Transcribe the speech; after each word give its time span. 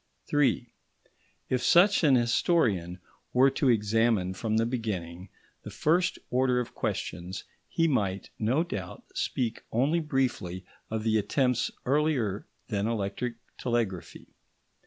§3 0.29 0.73
If 1.47 1.61
such 1.61 2.03
an 2.03 2.15
historian 2.15 2.99
were 3.33 3.51
to 3.51 3.69
examine 3.69 4.33
from 4.33 4.57
the 4.57 4.65
beginning 4.65 5.29
the 5.61 5.69
first 5.69 6.17
order 6.31 6.59
of 6.59 6.73
questions, 6.73 7.43
he 7.69 7.87
might, 7.87 8.31
no 8.39 8.63
doubt, 8.63 9.03
speak 9.13 9.61
only 9.71 9.99
briefly 9.99 10.65
of 10.89 11.03
the 11.03 11.19
attempts 11.19 11.69
earlier 11.85 12.47
than 12.67 12.87
electric 12.87 13.35
telegraphy. 13.59 14.25